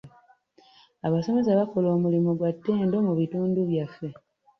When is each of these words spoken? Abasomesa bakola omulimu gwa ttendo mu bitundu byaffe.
Abasomesa 1.07 1.59
bakola 1.59 1.87
omulimu 1.95 2.31
gwa 2.37 2.51
ttendo 2.55 2.97
mu 3.07 3.13
bitundu 3.19 3.59
byaffe. 3.69 4.07